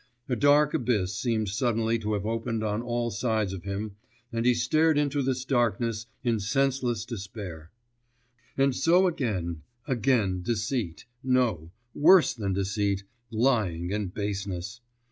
[0.27, 3.97] A dark abyss seemed suddenly to have opened on all sides of him,
[4.33, 7.69] and he stared into this darkness in senseless despair.
[8.57, 14.81] And so again, again deceit, no, worse than deceit, lying and baseness....